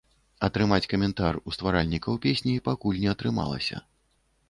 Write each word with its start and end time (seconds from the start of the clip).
Атрымаць 0.45 0.87
каментар 0.93 1.39
у 1.47 1.55
стваральнікаў 1.57 2.19
песні 2.27 2.57
пакуль 2.71 3.01
не 3.07 3.15
атрымалася. 3.17 3.89